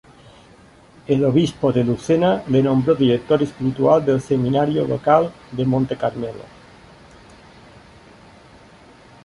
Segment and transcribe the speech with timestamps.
[1.05, 6.41] El obispo de Lucena le nombró director espiritual del seminario local de Monte Carmelo.